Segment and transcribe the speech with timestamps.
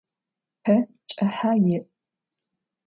[0.63, 0.75] Pe
[1.09, 1.79] ç'ıhe yi'.